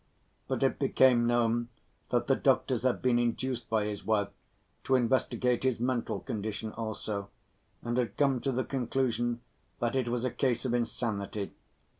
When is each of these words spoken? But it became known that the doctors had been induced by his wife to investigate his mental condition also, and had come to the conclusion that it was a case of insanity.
But 0.47 0.63
it 0.63 0.79
became 0.79 1.27
known 1.27 1.69
that 2.09 2.25
the 2.25 2.35
doctors 2.35 2.81
had 2.81 3.03
been 3.03 3.19
induced 3.19 3.69
by 3.69 3.85
his 3.85 4.03
wife 4.03 4.29
to 4.85 4.95
investigate 4.95 5.61
his 5.61 5.79
mental 5.79 6.19
condition 6.21 6.71
also, 6.73 7.29
and 7.83 7.95
had 7.97 8.17
come 8.17 8.41
to 8.41 8.51
the 8.51 8.63
conclusion 8.65 9.41
that 9.77 9.95
it 9.95 10.07
was 10.07 10.25
a 10.25 10.31
case 10.31 10.65
of 10.65 10.73
insanity. 10.73 11.51